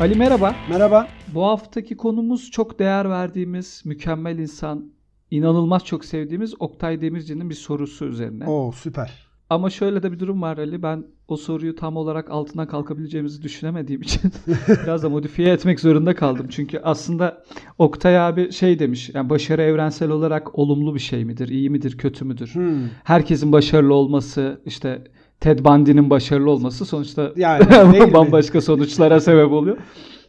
[0.00, 0.56] Ali merhaba.
[0.70, 1.08] Merhaba.
[1.34, 4.84] Bu haftaki konumuz çok değer verdiğimiz, mükemmel insan,
[5.30, 8.46] inanılmaz çok sevdiğimiz Oktay Demirci'nin bir sorusu üzerine.
[8.46, 9.26] Oo süper.
[9.50, 10.82] Ama şöyle de bir durum var Ali.
[10.82, 14.32] Ben o soruyu tam olarak altına kalkabileceğimizi düşünemediğim için
[14.84, 16.46] biraz da modifiye etmek zorunda kaldım.
[16.50, 17.44] Çünkü aslında
[17.78, 19.10] Oktay abi şey demiş.
[19.14, 21.48] Yani başarı evrensel olarak olumlu bir şey midir?
[21.48, 21.98] iyi midir?
[21.98, 22.54] Kötü müdür?
[22.54, 22.88] Hmm.
[23.04, 25.04] Herkesin başarılı olması işte
[25.40, 29.76] Ted Bundy'nin başarılı olması sonuçta Yani bambaşka sonuçlara sebep oluyor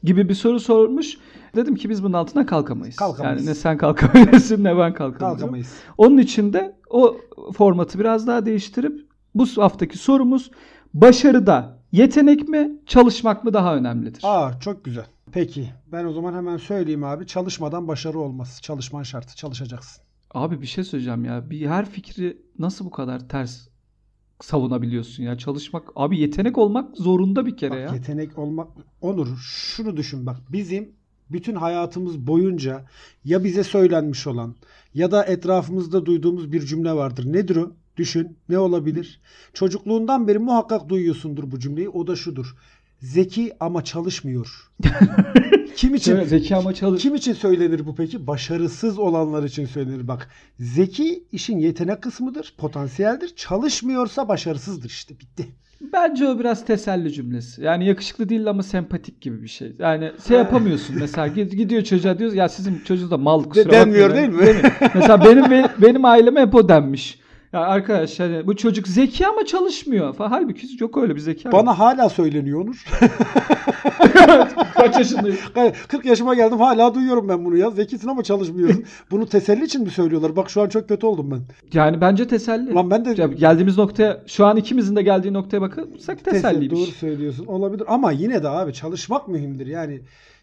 [0.04, 1.18] gibi bir soru sormuş.
[1.56, 2.96] Dedim ki biz bunun altına kalkamayız.
[2.96, 3.42] Kalkamayız.
[3.42, 5.38] Yani ne sen kalkabilirsin ne ben kalkamıyorum.
[5.38, 5.74] Kalkamayız.
[5.98, 7.18] Onun için de o
[7.54, 10.52] formatı biraz daha değiştirip bu haftaki sorumuz
[10.94, 14.22] başarıda yetenek mi çalışmak mı daha önemlidir?
[14.24, 15.06] Aa çok güzel.
[15.32, 17.28] Peki ben o zaman hemen söyleyeyim abi.
[17.28, 18.60] Çalışmadan başarı olmaz.
[18.62, 19.36] Çalışman şartı.
[19.36, 20.04] Çalışacaksın.
[20.34, 21.50] Abi bir şey söyleyeceğim ya.
[21.50, 23.68] Bir her fikri nasıl bu kadar ters
[24.42, 25.38] savunabiliyorsun ya?
[25.38, 27.94] Çalışmak abi yetenek olmak zorunda bir kere Bak, ya.
[27.96, 28.68] yetenek olmak.
[29.02, 30.38] Onur şunu düşün bak.
[30.52, 30.92] Bizim
[31.30, 32.86] bütün hayatımız boyunca
[33.26, 34.56] ya bize söylenmiş olan
[34.94, 37.34] ya da etrafımızda duyduğumuz bir cümle vardır.
[37.34, 37.72] Nedir o?
[37.98, 38.38] Düşün.
[38.50, 39.20] Ne olabilir?
[39.54, 41.90] Çocukluğundan beri muhakkak duyuyorsundur bu cümleyi.
[41.90, 42.56] O da şudur.
[43.02, 44.72] Zeki ama çalışmıyor.
[45.76, 46.12] Kim için?
[46.12, 47.02] Şöyle zeki ama çalış.
[47.02, 48.28] Kim için söylenir bu peki?
[48.28, 50.08] Başarısız olanlar için söylenir.
[50.08, 53.36] Bak zeki işin yetenek kısmıdır, potansiyeldir.
[53.36, 55.46] Çalışmıyorsa başarısızdır işte bitti.
[55.94, 57.64] Bence o biraz teselli cümlesi.
[57.64, 59.72] Yani yakışıklı değil ama sempatik gibi bir şey.
[59.80, 64.10] Yani şey yapamıyorsun mesela gid- gidiyor çocuğa diyoruz ya sizin çocuğunuz da mal kusura denmiyor
[64.10, 64.72] bakmayın." değil mi?
[64.96, 67.20] mesela benim benim, benim aileme hep o denmiş.
[67.58, 70.30] Ya arkadaş hani bu çocuk zeki ama çalışmıyor falan.
[70.30, 71.50] Halbuki çok öyle bir zeka.
[71.50, 71.54] yok.
[71.54, 72.86] Bana hala söyleniyor Onur.
[74.74, 75.38] kaç yaşındayım?
[75.88, 77.72] 40 yaşıma geldim hala duyuyorum ben bunu ya.
[77.72, 78.86] Zekisin ama çalışmıyorsun.
[79.12, 80.36] Bunu teselli için mi söylüyorlar?
[80.36, 81.40] Bak şu an çok kötü oldum ben.
[81.74, 82.74] Yani bence teselli.
[82.74, 86.80] Lan ben de Ya geldiğimiz noktaya şu an ikimizin de geldiği noktaya Teselli, teselliymiş.
[86.80, 87.46] Doğru söylüyorsun.
[87.46, 89.68] Olabilir ama yine de abi çalışmak mühimdir.
[89.68, 90.02] Yani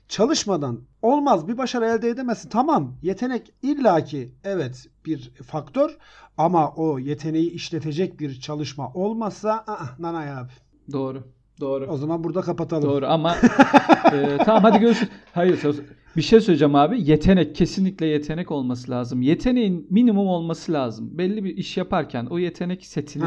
[0.08, 2.48] çalışmadan olmaz bir başarı elde edemezsin.
[2.48, 5.98] Tamam yetenek illaki evet bir faktör
[6.38, 10.52] ama o yeteneği işletecek bir çalışma olmazsa aa, nanay abi.
[10.92, 11.24] Doğru.
[11.60, 11.86] Doğru.
[11.86, 12.90] O zaman burada kapatalım.
[12.90, 13.36] Doğru ama
[14.12, 15.12] e, tamam hadi görüşürüz.
[15.32, 15.58] Hayır
[16.16, 17.10] bir şey söyleyeceğim abi.
[17.10, 19.22] Yetenek kesinlikle yetenek olması lazım.
[19.22, 21.18] Yeteneğin minimum olması lazım.
[21.18, 23.26] Belli bir iş yaparken o yetenek setinin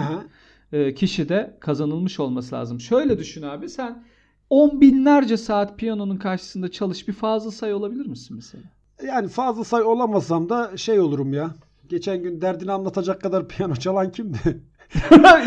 [0.72, 2.80] e, kişide kazanılmış olması lazım.
[2.80, 4.04] Şöyle düşün abi sen
[4.50, 8.64] on binlerce saat piyanonun karşısında çalış bir fazla say olabilir misin mesela?
[9.08, 11.56] Yani fazla say olamasam da şey olurum ya.
[11.90, 14.38] Geçen gün derdini anlatacak kadar piyano çalan kimdi?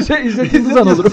[0.08, 1.12] şey İzzet Yıldızan olur.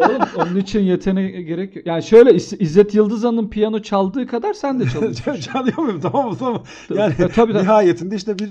[0.00, 1.86] Oğlum onun için yeteneğe gerek yok.
[1.86, 5.34] Yani şöyle İz- İzzet Yıldızan'ın piyano çaldığı kadar sen de çalıyorsun.
[5.40, 6.00] Çalıyor muyum?
[6.00, 6.36] Tamam mı?
[6.38, 6.62] Tamam.
[6.94, 7.54] Yani Ya, tabii, tabii.
[7.54, 8.50] nihayetinde işte bir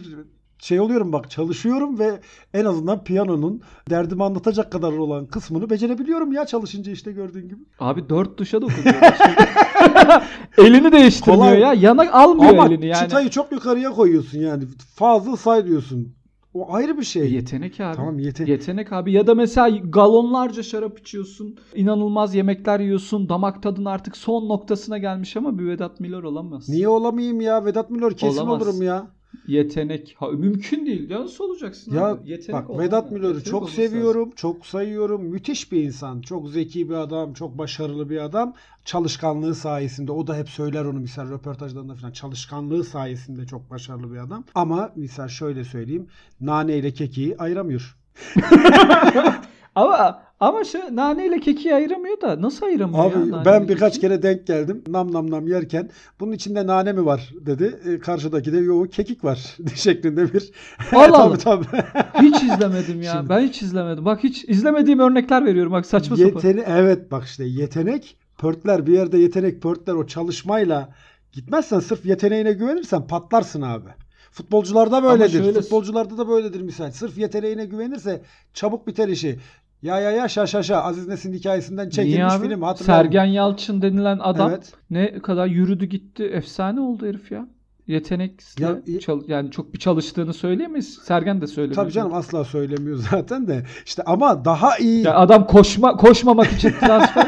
[0.60, 2.20] şey oluyorum bak çalışıyorum ve
[2.54, 7.60] en azından piyanonun derdimi anlatacak kadar olan kısmını becerebiliyorum ya çalışınca işte gördüğün gibi.
[7.80, 8.96] Abi dört tuşa dokunuyor.
[10.58, 11.60] Elini değiştirmiyor Kolay.
[11.60, 11.74] ya.
[11.74, 13.00] Yana almıyor Ama elini yani.
[13.00, 14.64] çıtayı çok yukarıya koyuyorsun yani.
[14.96, 16.16] Fazla say diyorsun.
[16.54, 17.32] O ayrı bir şey.
[17.34, 17.96] Yetenek abi.
[17.96, 19.12] Tamam, yete- Yetenek abi.
[19.14, 21.56] Ya da mesela galonlarca şarap içiyorsun.
[21.76, 23.30] inanılmaz yemekler yiyorsun.
[23.30, 26.70] Damak tadın artık son noktasına gelmiş ama bir Vedat Milor olamaz.
[26.70, 27.66] Niye olamayayım ya?
[27.66, 28.62] Vedat Milor kesin Olamaz.
[28.68, 29.08] olurum ya.
[29.48, 30.16] Yetenek.
[30.20, 31.10] Ha, mümkün değil.
[31.10, 32.30] Ya nasıl olacaksın Ya abi?
[32.30, 33.12] Yetenek bak Vedat.
[33.12, 33.76] Milor'u çok lazım.
[33.76, 35.24] seviyorum, çok sayıyorum.
[35.24, 38.54] Müthiş bir insan, çok zeki bir adam, çok başarılı bir adam.
[38.86, 42.12] Çalışkanlığı sayesinde o da hep söyler onu misal röportajlarında falan.
[42.12, 44.44] Çalışkanlığı sayesinde çok başarılı bir adam.
[44.56, 46.08] Ama misal şöyle söyleyeyim.
[46.42, 47.98] Nane ile kekiği ayıramıyor.
[49.76, 53.10] Ama ama şu naneyle keki ayıramıyor da nasıl ayıramıyor ya?
[53.10, 54.02] Abi naneyle ben birkaç kekiği?
[54.10, 54.84] kere denk geldim.
[54.88, 55.90] Nam nam nam yerken
[56.20, 57.80] bunun içinde nane mi var dedi.
[57.86, 60.52] E, karşıdaki de yok kekik var şeklinde bir.
[60.96, 61.38] Allah Allah.
[61.38, 61.84] tabii tabii.
[62.22, 63.12] Hiç izlemedim ya.
[63.14, 64.06] Şimdi- Ben hiç izlemedim.
[64.06, 65.72] Bak hiç izlemediğim örnekler veriyorum.
[65.72, 66.30] Bak saçma sapan.
[66.50, 70.90] Yetene evet bak işte yetenek pörtler bir yerde yetenek pörtler o çalışmayla
[71.32, 73.90] gitmezsen sırf yeteneğine güvenirsen patlarsın abi.
[74.32, 75.44] Futbolcularda böyledir.
[75.44, 76.92] şöyle- Futbolcularda da böyledir misal.
[76.92, 78.22] Sırf yeteneğine güvenirse
[78.54, 79.40] çabuk biter işi.
[79.82, 82.48] Ya ya ya şa şa şa Aziz Nesin hikayesinden Niye çekilmiş abi?
[82.48, 83.04] film hatırlıyorum.
[83.04, 84.74] Sergen Yalçın denilen adam Evet.
[84.90, 86.24] ne kadar yürüdü gitti.
[86.24, 87.48] Efsane oldu herif ya.
[87.88, 90.94] Yetenekle Ya, i- çal- yani çok bir çalıştığını söyleyemeyiz.
[91.04, 91.84] Sergen de söylemiyor.
[91.84, 93.66] Tabii canım asla söylemiyor zaten de.
[93.86, 95.04] İşte ama daha iyi.
[95.06, 97.28] Ya adam koşma koşmamak için transfer.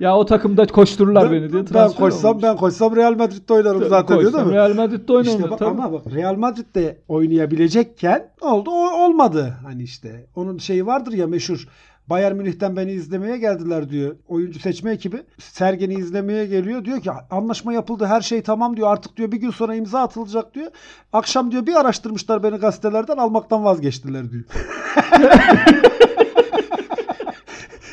[0.00, 2.42] Ya o takımda koştururlar beni diye ben transfer koşsam olmuş.
[2.42, 4.54] ben koşsam Real Madrid'de oynarım zaten diyor değil Koşsam mi?
[4.54, 5.36] Real Madrid'de oynanır.
[5.36, 5.70] İşte bak, tabii.
[5.70, 10.26] ama bak Real Madrid'de oynayabilecekken oldu o olmadı hani işte.
[10.36, 11.68] Onun şeyi vardır ya meşhur.
[12.06, 14.16] Bayern Münih'ten beni izlemeye geldiler diyor.
[14.28, 15.22] Oyuncu seçme ekibi.
[15.38, 16.84] Sergen'i izlemeye geliyor.
[16.84, 18.92] Diyor ki anlaşma yapıldı her şey tamam diyor.
[18.92, 20.70] Artık diyor bir gün sonra imza atılacak diyor.
[21.12, 24.44] Akşam diyor bir araştırmışlar beni gazetelerden almaktan vazgeçtiler diyor.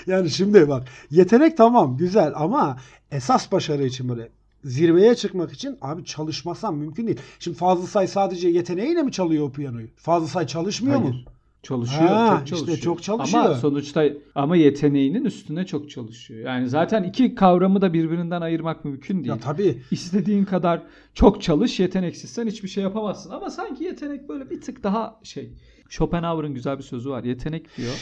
[0.07, 2.77] Yani şimdi bak yetenek tamam güzel ama
[3.11, 4.29] esas başarı için böyle
[4.63, 7.19] zirveye çıkmak için abi çalışmasan mümkün değil.
[7.39, 9.87] Şimdi Fazıl Say sadece yeteneğiyle mi çalıyor o piyanoyu?
[9.95, 11.09] Fazıl Say çalışmıyor mu?
[11.11, 11.25] Hayır.
[11.63, 12.77] Çalışıyor, Ha, çok işte çalışıyor.
[12.77, 13.45] çok çalışıyor.
[13.45, 14.03] Ama sonuçta
[14.35, 16.45] ama yeteneğinin üstüne çok çalışıyor.
[16.45, 19.27] Yani zaten iki kavramı da birbirinden ayırmak mümkün değil.
[19.27, 19.81] Ya tabii.
[19.91, 20.81] İstediğin kadar
[21.13, 23.31] çok çalış, yeteneksizsen hiçbir şey yapamazsın.
[23.31, 25.49] Ama sanki yetenek böyle bir tık daha şey.
[25.89, 27.23] Schopenhauer'ın güzel bir sözü var.
[27.23, 27.93] Yetenek diyor.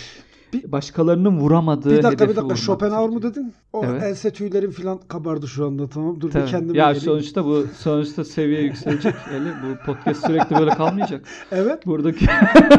[0.53, 3.21] Bir- başkalarının vuramadığı Bir dakika bir dakika vurmaktır Schopenhauer diyor.
[3.23, 3.53] dedin?
[3.73, 4.03] O Evet.
[4.03, 6.21] ense tüylerim falan kabardı şu anda tamam.
[6.21, 6.45] Dur bir Tabii.
[6.51, 7.05] kendime Ya geleyim.
[7.05, 9.15] sonuçta bu sonuçta seviye yükselecek.
[9.33, 11.21] Ali bu podcast sürekli böyle kalmayacak.
[11.51, 11.85] Evet.
[11.85, 12.25] Buradaki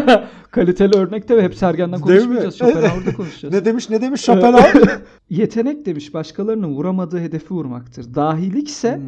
[0.50, 2.54] kaliteli örnekte ve hep Sergen'den konuşmayacağız.
[2.58, 3.54] Schopenhauer'da konuşacağız.
[3.54, 4.72] Ne demiş ne demiş Schopenhauer?
[5.30, 8.14] Yetenek demiş başkalarının vuramadığı hedefi vurmaktır.
[8.14, 9.02] Dahilikse Hmm.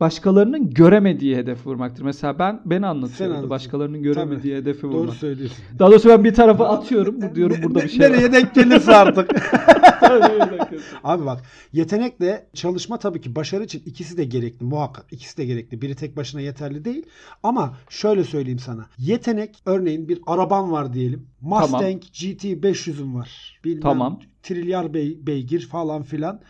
[0.00, 2.02] başkalarının göremediği hedefi vurmaktır.
[2.04, 3.50] Mesela ben beni anlatıyorsun.
[3.50, 5.14] Başkalarının göremediği hedefi Doğru vurmak.
[5.14, 5.58] söylüyorsun.
[5.78, 7.22] Daha doğrusu ben bir tarafa atıyorum.
[7.22, 8.12] Bu diyorum burada bir şey var.
[8.12, 9.30] Nereye denk gelirse artık.
[11.04, 15.06] Abi bak yetenekle çalışma tabii ki başarı için ikisi de gerekli muhakkak.
[15.10, 15.82] İkisi de gerekli.
[15.82, 17.06] Biri tek başına yeterli değil.
[17.42, 18.86] Ama şöyle söyleyeyim sana.
[18.98, 21.26] Yetenek örneğin bir araban var diyelim.
[21.40, 23.60] Mustang GT 500'ün var.
[23.64, 24.20] Bilmem Tamam.
[24.42, 26.40] trilyar bey, beygir falan filan.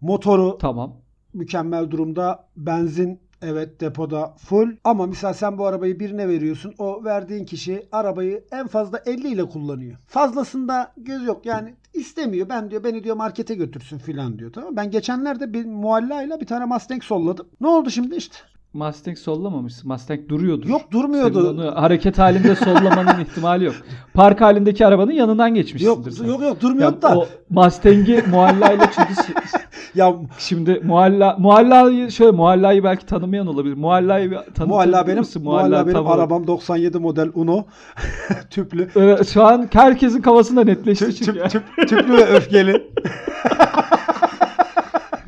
[0.00, 0.96] Motoru Tamam.
[1.34, 2.48] mükemmel durumda.
[2.56, 4.76] Benzin evet depoda full.
[4.84, 6.74] Ama mesela sen bu arabayı birine veriyorsun.
[6.78, 9.96] O verdiğin kişi arabayı en fazla 50 ile kullanıyor.
[10.06, 11.46] Fazlasında göz yok.
[11.46, 12.48] Yani istemiyor.
[12.48, 14.52] Ben diyor beni diyor markete götürsün filan diyor.
[14.52, 14.76] Tamam?
[14.76, 17.48] Ben geçenlerde bir muallayla bir tane Mustang solladım.
[17.60, 18.36] Ne oldu şimdi işte?
[18.74, 19.88] Mustang sollamamışsın.
[19.92, 20.68] Mustang duruyordur.
[20.68, 21.50] Yok Senin durmuyordu.
[21.50, 23.74] onu hareket halinde sollamanın ihtimali yok.
[24.14, 26.24] Park halindeki arabanın yanından geçmişsindir Yok sen.
[26.24, 27.18] yok yok Ya durmuyordu da.
[27.18, 29.12] o Mustang'i muallayla çünkü
[29.94, 33.74] Ya şimdi mualla muallayı şöyle muallayı belki tanımayan olabilir.
[33.76, 35.42] Muallayı tanıtabilir mualla benim misin?
[35.42, 36.18] mualla benim olarak.
[36.18, 37.64] arabam 97 model Uno
[38.50, 38.88] tüplü.
[38.96, 41.32] Evet, şu an herkesin kafasında netleşti çünkü.
[41.32, 42.90] tüp, tüp- tüplü ve öfkeli.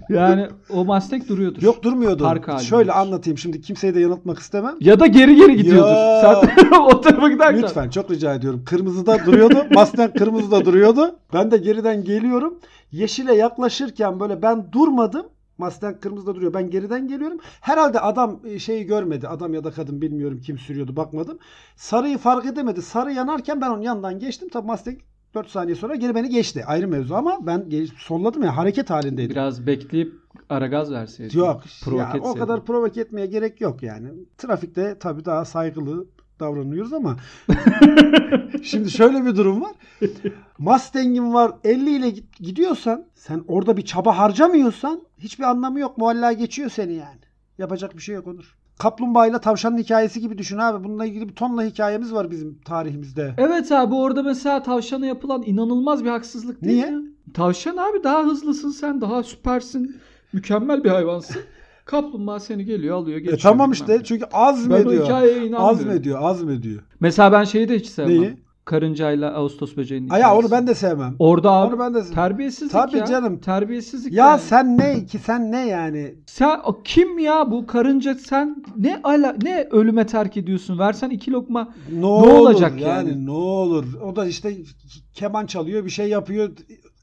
[0.08, 1.62] Yani o Mustang duruyordur.
[1.62, 2.22] Yok durmuyordu.
[2.22, 2.64] Park halinde.
[2.64, 4.74] Şöyle anlatayım şimdi kimseyi de yanıltmak istemem.
[4.80, 5.88] Ya da geri geri gidiyordur.
[5.88, 6.42] Ya.
[6.60, 7.62] Sen o tarafa giderken.
[7.62, 8.62] Lütfen çok rica ediyorum.
[8.66, 9.66] Kırmızıda duruyordu.
[9.74, 11.16] Mustang kırmızıda duruyordu.
[11.32, 12.58] Ben de geriden geliyorum.
[12.92, 15.26] Yeşile yaklaşırken böyle ben durmadım.
[15.58, 16.54] Mustang kırmızıda duruyor.
[16.54, 17.38] Ben geriden geliyorum.
[17.60, 19.28] Herhalde adam e, şeyi görmedi.
[19.28, 21.38] Adam ya da kadın bilmiyorum kim sürüyordu bakmadım.
[21.76, 22.82] Sarıyı fark edemedi.
[22.82, 24.48] Sarı yanarken ben onun yanından geçtim.
[24.48, 24.98] Tabii Mustang
[25.36, 26.64] 4 saniye sonra geri beni geçti.
[26.66, 27.66] Ayrı mevzu ama ben
[27.98, 29.30] solladım ya hareket halindeydim.
[29.30, 30.14] Biraz bekleyip
[30.50, 31.38] ara gaz verseydin.
[31.38, 31.62] Yok.
[31.98, 34.08] Ya, o kadar provoke etmeye gerek yok yani.
[34.38, 36.06] Trafikte tabii daha saygılı
[36.40, 37.16] davranıyoruz ama
[38.62, 39.72] şimdi şöyle bir durum var.
[40.58, 42.10] Mustang'in var 50 ile
[42.40, 45.98] gidiyorsan sen orada bir çaba harcamıyorsan hiçbir anlamı yok.
[45.98, 47.20] Mualla geçiyor seni yani.
[47.58, 48.56] Yapacak bir şey yok Onur.
[48.78, 50.84] Kaplumbağa ile tavşanın hikayesi gibi düşün abi.
[50.84, 53.34] Bununla ilgili bir tonla hikayemiz var bizim tarihimizde.
[53.38, 56.90] Evet abi orada mesela tavşana yapılan inanılmaz bir haksızlık değil Niye?
[56.90, 57.02] mi?
[57.34, 59.96] Tavşan abi daha hızlısın sen daha süpersin.
[60.32, 61.36] Mükemmel bir hayvansın.
[61.84, 63.38] Kaplumbağa seni geliyor alıyor E geçiyor.
[63.42, 65.04] tamam bilmem işte çünkü Ben o azmediyor.
[65.04, 65.66] hikayeye inanmıyorum.
[65.68, 66.82] Azmediyor, azmediyor.
[67.00, 68.20] Mesela ben şeyi de hiç sevmem.
[68.22, 68.36] Neyi?
[68.66, 71.16] Karıncayla Ağustos böceğinin Aya onu ben de sevmem.
[71.18, 72.14] Orada abi Onu ben de sevmem.
[72.14, 73.04] terbiyesizlik Tabii ya.
[73.06, 73.38] canım.
[73.40, 74.40] Terbiyesizlik Ya yani.
[74.40, 76.14] sen ne ki sen ne yani?
[76.26, 80.78] Sen kim ya bu karınca sen ne ala ne ölüme terk ediyorsun?
[80.78, 83.08] Versen iki lokma Ne, olacak olur yani?
[83.10, 83.26] yani?
[83.26, 83.84] Ne olur?
[84.02, 84.56] O da işte
[85.14, 86.50] keman çalıyor, bir şey yapıyor,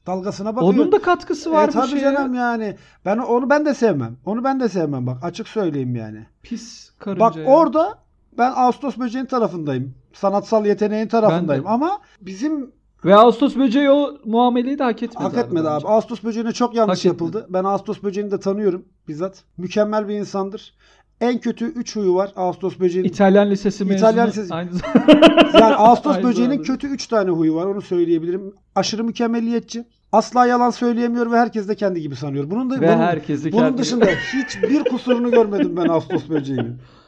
[0.06, 0.74] dalgasına bakıyor.
[0.74, 2.00] onun da katkısı var e, tabii şeye.
[2.00, 2.76] canım yani.
[3.04, 4.16] Ben onu ben de sevmem.
[4.26, 5.18] Onu ben de sevmem bak.
[5.24, 6.26] Açık söyleyeyim yani.
[6.42, 7.20] Pis karınca.
[7.20, 7.44] Bak ya.
[7.44, 7.94] orada
[8.38, 9.94] ben Ağustos böceğin tarafındayım.
[10.14, 12.70] Sanatsal yeteneğin tarafındayım ama bizim
[13.04, 15.22] Ve Ağustos böceği o muameleyi de hak etmedi.
[15.24, 15.74] hak etmedi abi.
[15.84, 15.88] bence.
[15.88, 17.46] Ağustos böceğine çok yanlış Hak yapıldı.
[17.50, 19.42] Ben Ağustos böceğini de tanıyorum bizzat.
[19.58, 20.74] Mükemmel bir insandır.
[21.20, 23.08] En kötü 3 huyu var Ağustos böceğinin.
[23.08, 23.98] İtalyan lisesi mezunu.
[23.98, 24.70] İtalyan lisesi- Aynı
[25.60, 26.72] Yani Ağustos Aynı böceğinin zamanda.
[26.72, 28.54] kötü 3 tane huyu var onu söyleyebilirim.
[28.74, 29.84] Aşırı mükemmeliyetçi.
[30.12, 32.50] Asla yalan söyleyemiyor ve herkes de kendi gibi sanıyor.
[32.50, 36.76] Bunun da Ve bunun, herkesi bunun kendi- dışında hiçbir kusurunu görmedim ben Ağustos böceğinin.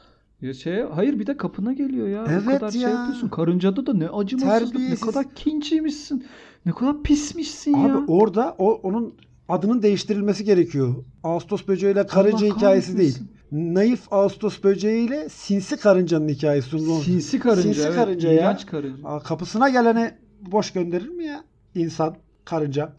[0.46, 2.24] Ya şey, hayır bir de kapına geliyor ya.
[2.28, 2.88] Evet o kadar şey ya.
[2.88, 3.28] yapıyorsun.
[3.28, 5.02] Karıncada da ne acımasızlık, Terbiyesiz.
[5.02, 6.26] ne kadar kinciymişsin.
[6.66, 8.04] Ne kadar pismişsin Abi ya.
[8.08, 9.14] orada o onun
[9.48, 10.94] adının değiştirilmesi gerekiyor.
[11.22, 13.18] Ağustos böceğiyle karınca Allah hikayesi değil.
[13.52, 16.78] Naif Ağustos böceğiyle sinsi karıncanın hikayesi.
[17.04, 17.62] Sinsi karınca.
[17.62, 17.94] Sinsi evet.
[17.94, 18.34] karınca ya.
[18.34, 19.08] İğrenç karınca.
[19.08, 21.44] Aa, Kapısına gelene boş gönderir mi ya?
[21.74, 22.92] İnsan, karınca.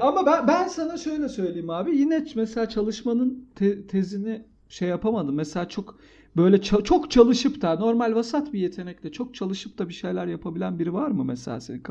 [0.00, 1.96] Ama ben, ben sana şöyle söyleyeyim abi.
[1.96, 5.34] Yine mesela çalışmanın te- tezini şey yapamadım.
[5.34, 5.98] Mesela çok
[6.36, 10.92] böyle çok çalışıp da normal vasat bir yetenekle çok çalışıp da bir şeyler yapabilen biri
[10.92, 11.82] var mı mesela senin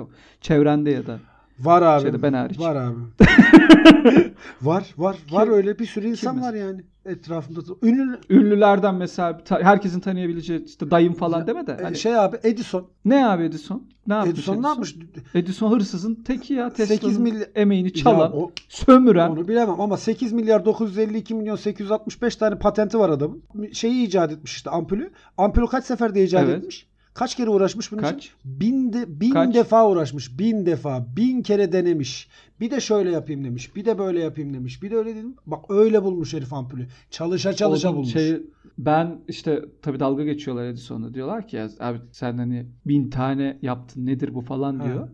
[0.42, 1.20] çevrende ya da?
[1.60, 2.02] Var abi.
[2.02, 2.60] Şeyde ben hariç.
[2.60, 2.96] Var abi.
[4.62, 6.82] var, var, var Kim- öyle bir sürü insan Kim var yani.
[7.10, 11.78] Etrafında ünlü Ünlülerden mesela herkesin tanıyabileceği işte dayım falan deme de.
[11.80, 12.88] e, Hani, şey abi Edison.
[13.06, 13.84] ne abi Edison?
[14.08, 14.96] Ne yapmış Edison ne yapmış?
[15.34, 16.70] Edison hırsızın teki ya.
[16.70, 19.30] 8 Tesla'nın milyar emeğini çalan, Ya o- sömüren.
[19.30, 23.44] Onu bilemem ama 8 milyar 952 milyon 865 tane patenti var adamın.
[23.74, 25.12] Şeyi icat etmiş işte ampulü.
[25.38, 26.58] Ampulü kaç seferde icat Evet.
[26.58, 26.88] etmiş?
[27.20, 28.12] Kaç kere uğraşmış bunun için?
[28.14, 28.32] Kaç?
[28.46, 29.56] Bin, de, bin Kaç?
[29.56, 30.40] defa uğraşmış.
[30.40, 31.06] Bin defa.
[31.16, 32.30] Bin kere denemiş.
[32.60, 33.76] Bir de şöyle yapayım demiş.
[33.76, 34.84] Bir de böyle yapayım demiş.
[34.84, 35.36] Bir de öyle dedim.
[35.46, 36.88] Bak öyle bulmuş herif ampulü.
[37.12, 38.14] Çalışa çalışa Onun bulmuş.
[38.14, 38.44] şeyi-
[38.78, 41.14] ben işte tabii dalga geçiyorlar Edison'la.
[41.14, 44.86] Diyorlar ki ya abi sen hani bin tane yaptın nedir bu falan Ha.
[44.86, 45.08] diyor.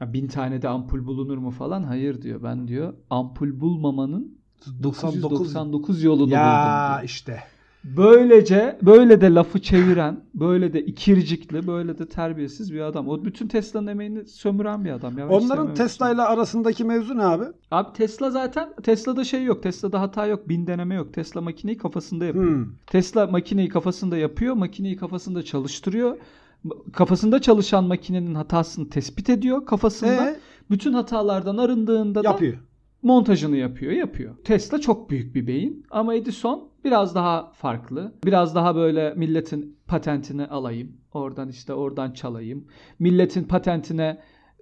[0.00, 1.82] Ya bin tane de ampul bulunur mu falan?
[1.82, 2.42] Hayır diyor.
[2.42, 4.38] Ben diyor ampul bulmamanın
[4.82, 5.22] 99.
[5.22, 7.40] 999 yolunu buldum Ya işte.
[7.84, 13.08] Böylece böyle de lafı çeviren, böyle de ikircikli, böyle de terbiyesiz bir adam.
[13.08, 15.18] O bütün Tesla'nın emeğini sömüren bir adam.
[15.18, 15.28] Ya.
[15.28, 17.44] Onların sevmem Tesla ile arasındaki mevzu ne abi?
[17.70, 19.62] Abi Tesla zaten Tesla'da şey yok.
[19.62, 20.48] Tesla'da hata yok.
[20.48, 21.14] Bin deneme yok.
[21.14, 22.46] Tesla makineyi kafasında yapıyor.
[22.46, 22.66] Hmm.
[22.86, 24.54] Tesla makineyi kafasında yapıyor.
[24.54, 26.16] Makineyi kafasında çalıştırıyor.
[26.92, 30.30] Kafasında çalışan makinenin hatasını tespit ediyor kafasında.
[30.30, 30.36] Ee,
[30.70, 32.58] Bütün hatalardan arındığında da yapıyor.
[33.02, 34.36] Montajını yapıyor, yapıyor.
[34.44, 38.12] Tesla çok büyük bir beyin ama Edison biraz daha farklı.
[38.24, 40.92] Biraz daha böyle milletin patentini alayım.
[41.12, 42.64] Oradan işte oradan çalayım.
[42.98, 44.18] Milletin patentine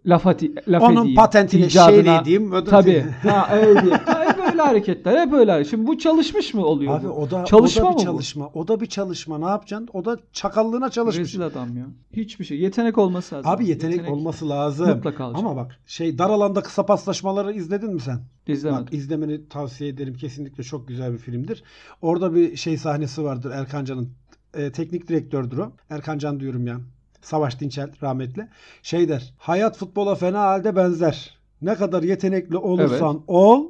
[0.07, 1.17] laf, ati, laf Onun edeyim.
[1.17, 2.53] patentine icadına- şey diyeyim.
[2.53, 3.05] ödül- Tabii.
[3.23, 4.01] Ha öyle.
[4.61, 5.27] Hep böyle hareketler.
[5.27, 5.65] Hep öyle.
[5.65, 6.99] Şimdi bu çalışmış mı oluyor?
[7.01, 7.11] Abi bu?
[7.13, 8.05] o da, Çalışma o da mı bir bu?
[8.05, 8.51] çalışma.
[8.55, 9.39] O da bir çalışma.
[9.39, 9.89] Ne yapacaksın?
[9.93, 11.29] O da çakallığına çalışmış.
[11.29, 11.87] Rezil adam ya.
[12.13, 12.61] Hiçbir şey.
[12.61, 13.51] Yetenek olması lazım.
[13.51, 14.89] Abi yetenek, olması lazım.
[14.89, 15.41] mutlaka olacak.
[15.45, 18.21] Ama bak şey dar alanda kısa paslaşmaları izledin mi sen?
[18.47, 18.87] İzlemedim.
[18.87, 20.15] Bak izlemeni tavsiye ederim.
[20.15, 21.63] Kesinlikle çok güzel bir filmdir.
[22.03, 24.09] Orada bir şey sahnesi vardır Erkancan'ın.
[24.55, 25.73] e, teknik direktördür o.
[25.91, 26.77] Erkancan diyorum ya.
[27.23, 28.49] Savaş Dinçel rahmetli.
[28.83, 29.35] Şey der.
[29.39, 31.39] Hayat futbola fena halde benzer.
[31.63, 33.67] Ne kadar yetenekli olursan ol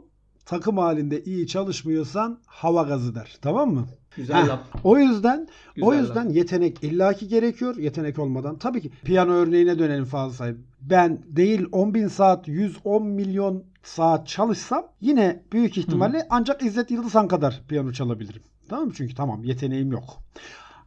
[0.50, 3.36] takım halinde iyi çalışmıyorsan hava gazı der.
[3.42, 3.86] Tamam mı?
[4.16, 4.48] Güzel Heh.
[4.48, 4.60] laf.
[4.84, 6.34] O yüzden Güzel o yüzden laf.
[6.36, 7.76] yetenek illaki gerekiyor.
[7.76, 10.56] Yetenek olmadan tabii ki piyano örneğine dönelim fazla sayı.
[10.80, 17.28] Ben değil 10 bin saat 110 milyon saat çalışsam yine büyük ihtimalle ancak İzzet Yıldızhan
[17.28, 18.42] kadar piyano çalabilirim.
[18.68, 18.92] Tamam mı?
[18.96, 20.04] Çünkü tamam yeteneğim yok.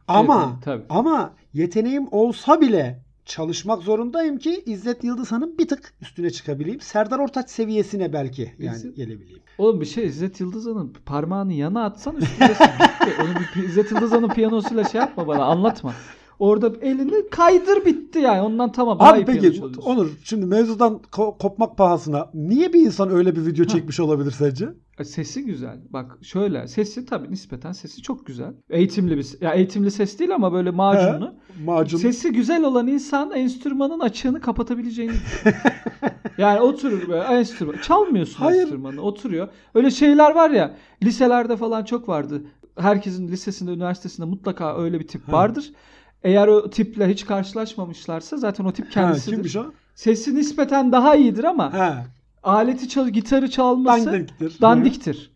[0.08, 0.82] Ama Yeteneğim, tabii.
[0.88, 6.80] ama yeteneğim olsa bile çalışmak zorundayım ki İzzet Yıldızhan'ın bir tık üstüne çıkabileyim.
[6.80, 9.42] Serdar Ortaç seviyesine belki yani İzzet- gelebileyim.
[9.58, 12.16] Oğlum bir şey İzzet Yıldızhan'ın parmağını yana atsan.
[12.16, 12.56] Bitti.
[13.22, 15.94] Onu bir İzzet Yıldızhan'ın piyanosuyla şey yapma bana anlatma.
[16.38, 18.40] Orada elini kaydır bitti yani.
[18.40, 18.96] Ondan tamam.
[19.00, 19.62] Abi peki.
[19.84, 24.68] Onur şimdi mevzudan ko- kopmak pahasına niye bir insan öyle bir video çekmiş olabilir sence?
[24.98, 25.80] E, Sesi güzel.
[25.90, 28.52] Bak şöyle sesi tabii nispeten sesi çok güzel.
[28.70, 31.34] Eğitimli bir ya eğitimli ses değil ama böyle macunlu.
[31.64, 31.98] Macun.
[31.98, 35.12] Sesi güzel olan insan enstrümanın açığını kapatabileceğini
[36.38, 37.74] yani oturur böyle enstrüman.
[37.82, 38.62] Çalmıyorsun Hayır.
[38.62, 39.00] enstrümanı.
[39.00, 39.48] Oturuyor.
[39.74, 42.42] Öyle şeyler var ya liselerde falan çok vardı.
[42.78, 45.72] Herkesin lisesinde, üniversitesinde mutlaka öyle bir tip vardır.
[46.24, 49.36] Eğer o tiple hiç karşılaşmamışlarsa zaten o tip Ha, kendisidir.
[49.36, 49.64] kimmiş o?
[49.94, 52.04] Sesi nispeten daha iyidir ama Ha.
[52.42, 54.60] aleti çal gitarı çalması Dandiktir.
[54.60, 55.30] dandiktir.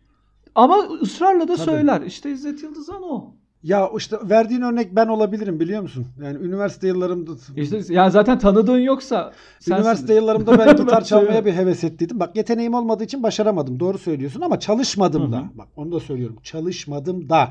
[0.55, 1.65] Ama ısrarla da Tabii.
[1.65, 2.01] söyler.
[2.01, 3.25] İşte İzzet Yıldızhan o.
[3.63, 6.07] Ya işte verdiğin örnek ben olabilirim biliyor musun?
[6.23, 9.77] Yani üniversite yıllarımda İşte ya zaten tanıdığın yoksa sensindir.
[9.81, 12.19] üniversite yıllarımda ben gitar çalmaya bir heves ettiydim.
[12.19, 13.79] Bak yeteneğim olmadığı için başaramadım.
[13.79, 15.43] Doğru söylüyorsun ama çalışmadım Hı da.
[15.55, 16.37] Bak onu da söylüyorum.
[16.43, 17.49] Çalışmadım da.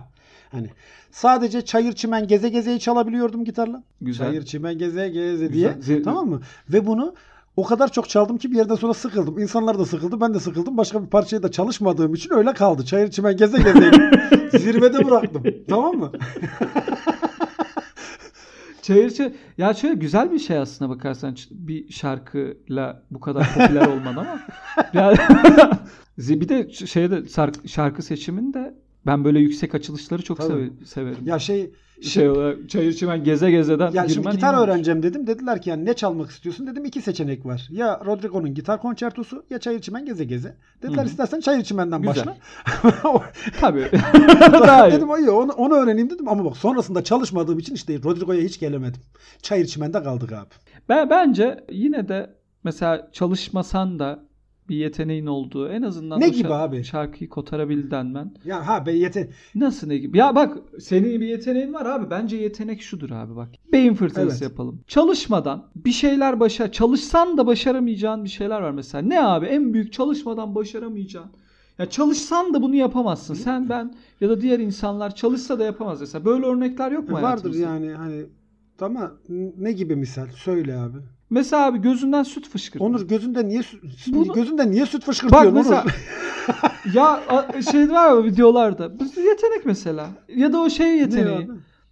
[0.53, 0.71] Hani
[1.11, 3.83] sadece çayır çimen geze gezeyi çalabiliyordum gitarla.
[4.01, 4.27] Güzel.
[4.27, 5.73] Çayır çimen geze geze diye.
[5.77, 5.97] Güzel.
[5.99, 6.41] Ze- Tamam mı?
[6.73, 7.15] Ve bunu
[7.57, 9.39] o kadar çok çaldım ki bir yerden sonra sıkıldım.
[9.39, 10.21] İnsanlar da sıkıldı.
[10.21, 10.77] Ben de sıkıldım.
[10.77, 12.85] Başka bir parçayı da çalışmadığım için öyle kaldı.
[12.85, 13.91] Çayır çimen geze geze
[14.59, 15.43] zirvede bıraktım.
[15.69, 16.13] Tamam mı?
[18.83, 19.33] Çayır çayır.
[19.59, 24.41] Ya şöyle güzel bir şey aslına bakarsan bir şarkıyla bu kadar popüler olman ama.
[24.93, 25.19] Yani,
[26.19, 28.75] bir de şeyde şarkı, şarkı seçiminde
[29.07, 30.49] ben böyle yüksek açılışları çok Tabii.
[30.53, 31.19] seve- severim.
[31.25, 31.71] Ya şey
[32.03, 35.27] şey olarak çayır çimen geze gezeden Ya şimdi gitar öğreneceğim dedim.
[35.27, 36.67] Dediler ki yani ne çalmak istiyorsun?
[36.67, 37.69] Dedim iki seçenek var.
[37.71, 40.57] Ya Rodrigo'nun gitar konçertosu ya Çayır Çimen Geze Geze.
[40.83, 41.07] Dediler Hı hı.
[41.07, 42.17] istersen Çayır Çimen'den Güzel.
[42.27, 42.37] başla.
[43.61, 43.81] Tabii.
[44.93, 49.01] Dedim iyi onu, onu öğreneyim dedim ama bak sonrasında çalışmadığım için işte Rodrigo'ya hiç gelemedim.
[49.43, 50.49] Çayır Çimen'de kaldık abi.
[50.89, 54.28] Ben bence yine de mesela çalışmasan da
[54.69, 56.85] bir yeteneğin olduğu en azından Ne gibi şa- abi?
[56.85, 58.31] şarkıyı kotarabilden ben.
[58.45, 60.19] Ya ha be yete Nasıl ne gibi?
[60.19, 62.11] Ya bak senin bir yeteneğin var abi.
[62.11, 63.49] Bence yetenek şudur abi bak.
[63.73, 64.43] Beyin fırtınası Evet.
[64.43, 64.81] yapalım.
[64.87, 69.03] Çalışmadan bir şeyler başa çalışsan da başaramayacağın bir şeyler var mesela.
[69.03, 69.47] Ne abi?
[69.47, 71.31] En büyük çalışmadan başaramayacağın.
[71.79, 73.35] Ya çalışsan da bunu yapamazsın.
[73.35, 76.25] Sen ben ya da diğer insanlar çalışsa da yapamaz mesela.
[76.25, 77.63] Böyle örnekler yok mu vardır hayatımızda?
[77.63, 78.25] yani hani
[78.81, 79.13] Ama
[79.59, 80.27] ne gibi misal?
[80.37, 80.99] Söyle abi.
[81.31, 82.85] Mesela abi gözünden süt fışkırdı.
[82.85, 85.95] Onur gözünden niye süt, Bunu- gözünden niye süt Bak fışkırtıyorsun mesela Onur?
[86.95, 87.21] ya
[87.73, 88.83] şey var ya videolarda.
[89.17, 90.11] Yetenek mesela.
[90.37, 91.49] Ya da o şey Ne yeteneği.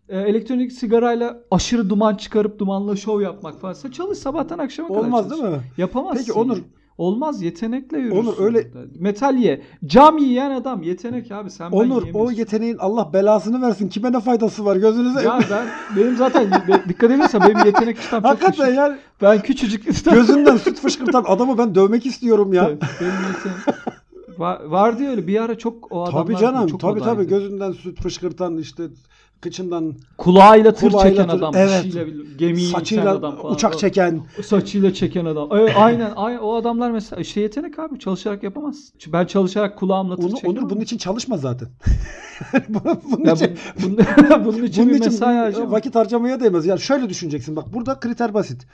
[0.09, 3.73] E, elektronik sigarayla aşırı duman çıkarıp dumanla şov yapmak falan.
[3.73, 5.61] Sen çalış sabahtan akşama kadar Olmaz değil mi?
[5.79, 6.19] Yapamazsın.
[6.19, 6.63] Peki Onur-
[6.99, 8.21] Olmaz yetenekle yürürsün.
[8.21, 8.67] Onur, öyle-.
[8.99, 9.63] Metal ye.
[9.87, 12.33] Cam yiyen adam yetenek abi sen ben Onur o yiyemiyorsun.
[12.37, 13.89] yeteneğin Allah belasını versin.
[13.89, 15.23] Kime ne faydası var gözünüze?
[15.23, 16.51] Ya ben benim zaten
[16.89, 18.79] dikkat ediyorsan benim yetenek iştahım çok Hakikaten düşük.
[18.79, 22.65] yani Ben küçücük gözünden süt fışkırtan adamı ben dövmek istiyorum ya.
[22.65, 23.61] Tabii, benim yeteneğim.
[24.39, 26.67] Var, vardı öyle bir ara çok o adamlar Tabii canım.
[26.67, 28.83] çok tabii tabii gözünden süt fışkırtan işte
[29.41, 31.55] kıçından Kulağıyla tır Kulağıyla çeken tır- adam.
[31.57, 31.85] evet.
[31.85, 33.55] bir- gemiyi saçıyla adam falan.
[33.55, 34.23] uçak çeken.
[34.45, 35.49] Saçıyla çeken adam.
[35.77, 36.39] Aynen, aynen.
[36.39, 37.99] O adamlar mesela işte yetenek abi.
[37.99, 38.93] Çalışarak yapamaz.
[39.13, 40.35] Ben çalışarak kulağımla tır Onu.
[40.45, 41.69] Onur bunun için çalışma zaten.
[42.69, 43.51] bunun Ya için,
[43.83, 45.71] bu- bunun, bunun için bunun bir için mesai harcama.
[45.71, 46.67] vakit harcamaya değmez.
[46.67, 47.57] Yani şöyle düşüneceksin.
[47.57, 48.67] Bak burada kriter basit.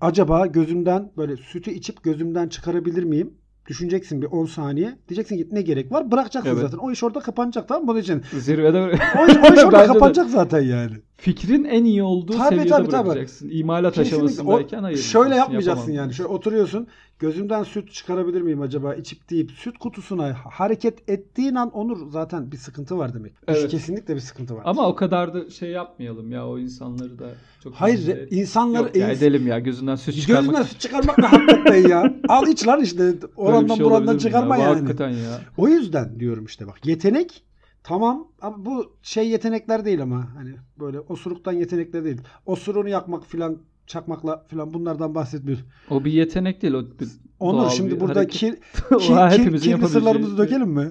[0.00, 3.34] Acaba gözümden böyle sütü içip gözümden çıkarabilir miyim?
[3.68, 4.98] Düşüneceksin bir 10 saniye.
[5.08, 6.10] Diyeceksin ki ne gerek var?
[6.10, 6.60] Bırakacaksın Evet.
[6.62, 6.78] zaten.
[6.78, 7.88] O iş orada kapanacak tamam mı?
[7.88, 8.22] Bunun için.
[8.38, 10.92] Zirvede O iş, o iş orada kapanacak zaten yani.
[11.18, 13.06] Fikrin en iyi olduğu Tabii, seviyede tabii, tabii.
[13.08, 13.48] bırakacaksın.
[13.52, 14.16] İmalat Kesinlikle.
[14.16, 14.98] aşamasındayken hayır.
[14.98, 15.96] şöyle yapmayacaksın yapamam.
[15.96, 16.14] yani.
[16.14, 16.86] Şöyle oturuyorsun.
[17.18, 22.56] Gözümden süt çıkarabilir miyim acaba içip deyip süt kutusuna hareket ettiğin an Onur zaten bir
[22.56, 23.32] sıkıntı var demek.
[23.48, 23.70] Evet.
[23.70, 24.62] Kesinlikle bir sıkıntı var.
[24.64, 27.30] Ama o kadar da şey yapmayalım ya o insanları da
[27.64, 30.42] çok Hayır insanlar Yok ya edelim ya gözünden süt çıkarmak.
[30.44, 32.14] gözünden süt çıkarmak ne hakikaten ya.
[32.28, 34.62] Al iç lan işte orandan şey burandan çıkarma ya?
[34.64, 34.74] Yani.
[34.74, 35.40] Hakikaten ya.
[35.56, 37.42] O yüzden diyorum işte bak yetenek
[37.82, 42.20] tamam ama bu şey yetenekler değil ama hani böyle osuruktan yetenekler değil.
[42.46, 45.64] Osuruğunu yakmak filan çakmakla filan bunlardan bahsetmiyoruz.
[45.90, 47.08] O bir yetenek değil o bir
[47.40, 48.40] Onur şimdi bir burada hareket.
[48.40, 48.54] kir,
[48.94, 50.90] O ki, ki, hepimizin kirli sırlarımızı dökelim mi?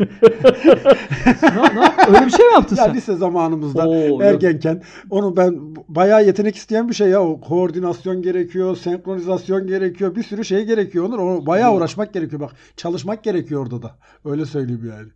[0.00, 2.94] Ne, ne, öyle bir şey mi yaptın Ya sen?
[2.94, 4.22] lise zamanımızda Oo, yok.
[4.22, 5.58] ergenken onu ben
[5.88, 7.22] bayağı yetenek isteyen bir şey ya.
[7.22, 11.04] O koordinasyon gerekiyor, senkronizasyon gerekiyor, bir sürü şey gerekiyor.
[11.04, 11.78] Onur onu bayağı Yok.
[11.78, 12.50] uğraşmak gerekiyor bak.
[12.76, 13.90] Çalışmak gerekiyor orada da.
[14.24, 15.08] Öyle söyleyeyim yani.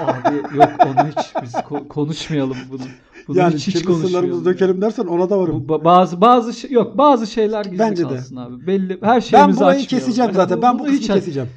[0.00, 2.80] Abi yok onu hiç biz ko- konuşmayalım bunu.
[3.28, 5.66] Bunu yani hiç, hiç sırlarımızı dökelim dersen ona da varım.
[5.68, 8.08] Ba- bazı bazı şey yok bazı şeyler gizli Bence de.
[8.08, 8.66] kalsın abi.
[8.66, 9.86] Belli her Ben şeyimizi burayı açmayalım.
[10.06, 10.62] keseceğim zaten.
[10.62, 11.48] Ben bu hiç kısmı aç- keseceğim.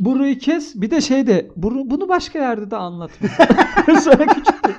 [0.00, 0.72] Burayı kes.
[0.74, 3.28] Bir de şey de bunu, bunu başka yerde de anlatma.
[4.00, 4.74] Sana küçük bir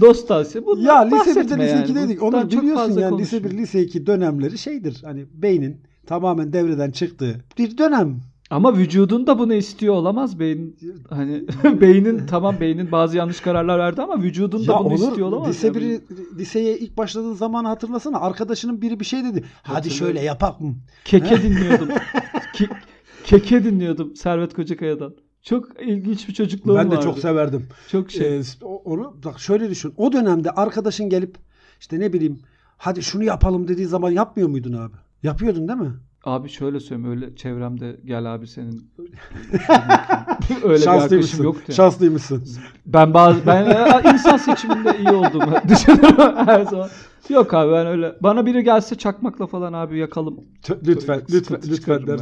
[0.00, 0.66] dost tavsiye.
[0.66, 1.86] Bundan Ya lise 1'de bahsetme lise yani.
[1.86, 2.20] 2'deydik.
[2.20, 3.58] Bundan Onu biliyorsun yani lise konuşma.
[3.58, 5.00] 1 lise 2 dönemleri şeydir.
[5.04, 8.20] Hani beynin tamamen devreden çıktığı bir dönem.
[8.50, 10.76] Ama vücudun da bunu istiyor olamaz beyin
[11.10, 11.44] hani
[11.80, 15.48] beynin tamam beynin bazı yanlış kararlar verdi ama vücudun da Ya bunu Onur, istiyor olamaz.
[15.48, 15.68] lise.
[15.68, 16.00] 1'i
[16.38, 18.20] liseye ilk başladığın zamanı hatırlasana.
[18.20, 19.44] Arkadaşının biri bir şey dedi.
[19.62, 20.74] Hadi şöyle yapak mı?
[21.04, 21.88] Keke dinliyordum.
[23.24, 25.14] keke dinliyordum Servet Kocakaya'dan.
[25.42, 27.04] Çok ilginç bir çocukluğum Ben de vardı.
[27.04, 27.68] çok severdim.
[27.90, 28.38] Çok şey.
[28.38, 29.94] Ee, onu bak şöyle düşün.
[29.96, 31.36] O dönemde arkadaşın gelip
[31.80, 32.38] işte ne bileyim
[32.76, 34.94] hadi şunu yapalım dediği zaman yapmıyor muydun abi?
[35.22, 35.92] Yapıyordun değil mi?
[36.24, 38.90] Abi şöyle söyleyeyim öyle çevremde gel abi senin
[40.64, 41.44] öyle bir arkadaşım Şanslıymışsın.
[41.44, 41.62] yoktu.
[41.68, 41.76] yani.
[41.76, 42.44] Şanslıymışsın.
[42.86, 43.66] Ben bazı ben
[44.14, 46.88] insan seçiminde iyi olduğumu düşünüyorum her zaman.
[47.28, 48.14] Yok abi ben öyle.
[48.20, 50.40] Bana biri gelse çakmakla falan abi yakalım.
[50.86, 52.18] Lütfen, lütfen, lütfen ya.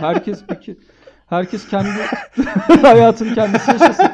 [0.00, 0.76] Herkes peki
[1.26, 1.88] herkes kendi
[2.82, 4.06] hayatını kendisi yaşasın.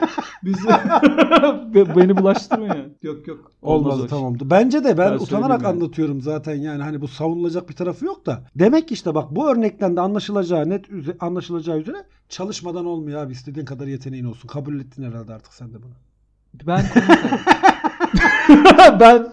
[0.44, 0.68] Bizi
[1.75, 2.96] Be- beni bulaştırmayın.
[3.03, 3.53] Yok yok.
[3.62, 4.11] Olmaz Olmadı o iş.
[4.11, 4.51] tamamdı.
[4.51, 5.72] Bence de ben, Ben utanarak yani.
[5.75, 8.42] anlatıyorum zaten yani hani bu savunulacak bir tarafı yok da.
[8.57, 10.85] Demek ki işte bak bu örnekten de anlaşılacağı net
[11.20, 11.96] anlaşılacağı üzere
[12.29, 13.33] çalışmadan olmuyor abi.
[13.33, 14.48] İstediğin kadar yeteneğin olsun.
[14.48, 15.92] Kabul ettin herhalde artık sen de bunu.
[16.66, 16.85] Ben
[19.01, 19.27] ben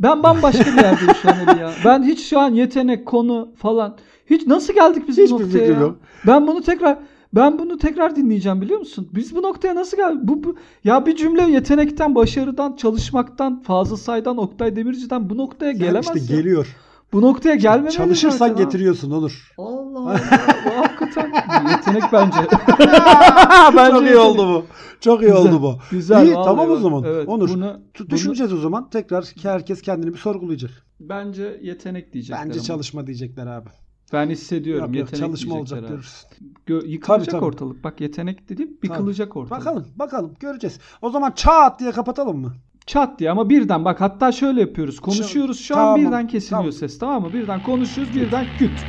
[0.00, 1.70] ben bambaşka bir yerdeyim şu an ya.
[1.84, 3.96] Ben hiç şu an yetenek, konu falan
[4.30, 5.80] hiç nasıl geldik biz Hiçbir bu noktaya ya?
[5.80, 5.96] yok.
[6.26, 6.98] Ben bunu tekrar
[7.34, 9.08] ben bunu tekrar dinleyeceğim biliyor musun?
[9.14, 10.20] Biz bu noktaya nasıl geldik?
[10.22, 15.78] Bu, bu ya bir cümle yetenekten, başarıdan, çalışmaktan, Fazıl Say'dan, Oktay Demirci'den bu noktaya Yani
[15.78, 16.40] gelemez işte ya.
[16.40, 16.76] geliyor.
[17.12, 19.52] Bu noktaya gelmemeli Çalışırsan zaten getiriyorsun olur.
[19.58, 20.20] Allah Allah.
[20.66, 21.32] bu hakikaten
[21.70, 22.36] yetenek bence.
[23.90, 24.16] Çok iyi yetenek.
[24.18, 24.64] oldu bu.
[25.00, 25.78] Çok iyi Güzel, oldu bu.
[25.90, 26.26] Güzel.
[26.26, 26.80] İyi tamam o bak.
[26.80, 27.04] zaman.
[27.06, 27.48] Evet, Onur.
[27.48, 28.90] Bunu, Tu- bunu Düşüneceğiz o zaman.
[28.90, 30.70] Tekrar herkes kendini bir sorgulayacak.
[31.00, 32.40] bence yetenek diyecekler.
[32.46, 32.66] Bence ama.
[32.66, 33.68] çalışma diyecekler abi.
[34.12, 35.88] Ben hissediyorum Yok, yetenek çalışma olacak abi.
[35.88, 36.28] görürsün.
[36.68, 37.44] Gö- yıkılacak Tabii, tabii.
[37.44, 37.84] ortalık.
[37.84, 39.60] Bak yetenek dedim yıkılacak ortalık.
[39.60, 40.78] Bakalım bakalım göreceğiz.
[41.02, 42.52] O zaman çat diye kapatalım mı?
[42.86, 45.00] Çat diye ama birden bak hatta şöyle yapıyoruz.
[45.00, 46.72] Konuşuyoruz şu an Tamam, birden kesiliyor tamam.
[46.72, 47.32] ses tamam mı?
[47.32, 48.86] Birden konuşuyoruz birden küt.